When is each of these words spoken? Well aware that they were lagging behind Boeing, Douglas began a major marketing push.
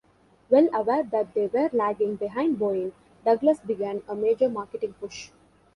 Well 0.49 0.67
aware 0.73 1.03
that 1.03 1.35
they 1.35 1.45
were 1.45 1.69
lagging 1.71 2.15
behind 2.15 2.57
Boeing, 2.57 2.93
Douglas 3.23 3.59
began 3.59 4.01
a 4.09 4.15
major 4.15 4.49
marketing 4.49 4.93
push. 4.99 5.29